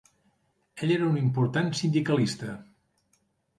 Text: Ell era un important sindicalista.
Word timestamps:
Ell 0.85 0.93
era 0.95 1.09
un 1.09 1.19
important 1.21 1.71
sindicalista. 1.83 2.57